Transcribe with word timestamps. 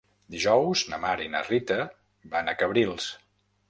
Dijous 0.35 0.83
na 0.93 0.99
Mar 1.05 1.13
i 1.27 1.31
na 1.35 1.43
Rita 1.51 1.79
van 2.37 2.53
a 2.57 2.61
Cabrils. 2.65 3.17